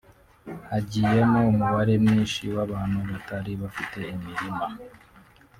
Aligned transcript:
hagiyemo 0.69 1.39
umubare 1.51 1.93
mwinshi 2.03 2.41
w’abantu 2.55 2.99
batari 3.09 3.51
bafite 3.61 3.99
imirima 4.13 4.65